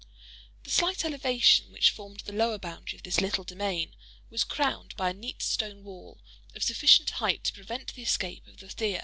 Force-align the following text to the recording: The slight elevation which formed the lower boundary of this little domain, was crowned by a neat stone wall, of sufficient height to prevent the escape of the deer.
The 0.63 0.71
slight 0.71 1.05
elevation 1.05 1.71
which 1.71 1.91
formed 1.91 2.21
the 2.21 2.33
lower 2.33 2.57
boundary 2.57 2.95
of 2.97 3.03
this 3.03 3.21
little 3.21 3.43
domain, 3.43 3.95
was 4.31 4.43
crowned 4.43 4.95
by 4.97 5.11
a 5.11 5.13
neat 5.13 5.43
stone 5.43 5.83
wall, 5.83 6.19
of 6.55 6.63
sufficient 6.63 7.11
height 7.11 7.43
to 7.43 7.53
prevent 7.53 7.93
the 7.93 8.01
escape 8.01 8.47
of 8.47 8.57
the 8.57 8.67
deer. 8.69 8.99